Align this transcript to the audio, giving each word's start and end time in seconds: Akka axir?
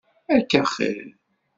Akka 0.35 0.59
axir? 0.63 1.05